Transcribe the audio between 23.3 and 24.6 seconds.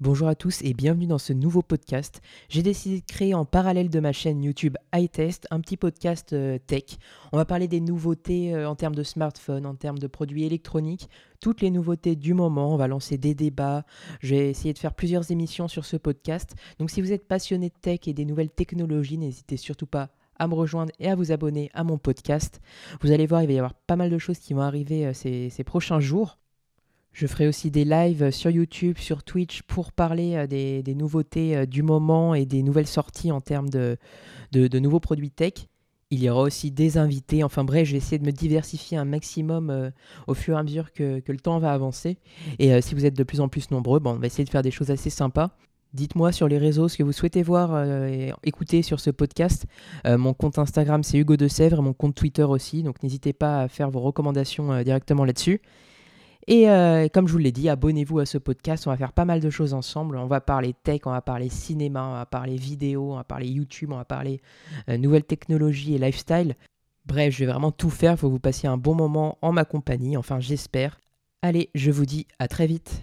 il va y avoir pas mal de choses qui